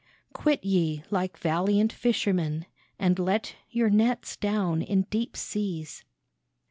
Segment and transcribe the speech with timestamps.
[0.33, 2.65] Quit ye like valiant fishermen,
[2.97, 6.03] and let Your nets down in deep seas.